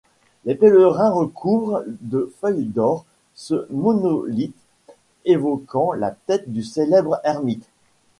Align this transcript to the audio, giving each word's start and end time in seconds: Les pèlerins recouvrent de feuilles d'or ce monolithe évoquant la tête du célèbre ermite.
Les 0.45 0.55
pèlerins 0.55 1.11
recouvrent 1.11 1.83
de 1.85 2.33
feuilles 2.41 2.65
d'or 2.65 3.05
ce 3.35 3.67
monolithe 3.71 4.51
évoquant 5.25 5.93
la 5.93 6.09
tête 6.09 6.51
du 6.51 6.63
célèbre 6.63 7.21
ermite. 7.23 7.69